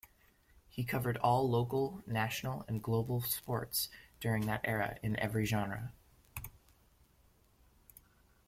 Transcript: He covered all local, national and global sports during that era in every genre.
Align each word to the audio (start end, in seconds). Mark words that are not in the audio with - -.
He 0.67 0.83
covered 0.83 1.17
all 1.17 1.47
local, 1.47 2.01
national 2.07 2.65
and 2.67 2.81
global 2.81 3.21
sports 3.21 3.87
during 4.19 4.47
that 4.47 4.61
era 4.63 4.97
in 5.03 5.15
every 5.19 5.45
genre. 5.45 5.93